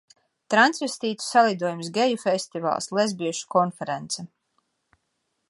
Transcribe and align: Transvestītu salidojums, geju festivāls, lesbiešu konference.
Transvestītu 0.51 1.25
salidojums, 1.25 1.91
geju 1.99 2.17
festivāls, 2.23 2.91
lesbiešu 3.01 3.53
konference. 3.59 4.27